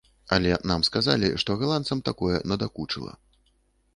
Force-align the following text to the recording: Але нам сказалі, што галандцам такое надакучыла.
Але 0.35 0.53
нам 0.71 0.85
сказалі, 0.87 1.29
што 1.43 1.57
галандцам 1.63 2.01
такое 2.09 2.35
надакучыла. 2.53 3.13